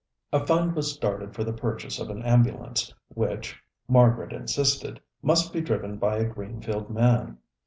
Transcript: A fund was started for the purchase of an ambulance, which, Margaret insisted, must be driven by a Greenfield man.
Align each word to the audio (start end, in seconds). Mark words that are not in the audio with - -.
A 0.33 0.43
fund 0.43 0.75
was 0.75 0.91
started 0.91 1.35
for 1.35 1.43
the 1.43 1.53
purchase 1.53 1.99
of 1.99 2.09
an 2.09 2.23
ambulance, 2.23 2.91
which, 3.09 3.61
Margaret 3.87 4.33
insisted, 4.33 4.99
must 5.21 5.53
be 5.53 5.61
driven 5.61 5.99
by 5.99 6.15
a 6.17 6.25
Greenfield 6.25 6.89
man. 6.89 7.37